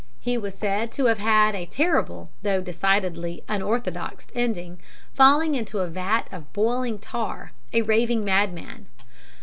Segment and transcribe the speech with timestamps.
[0.19, 4.79] He was said to have had a terrible though decidedly unorthodox ending
[5.13, 8.87] falling into a vat of boiling tar, a raving madman.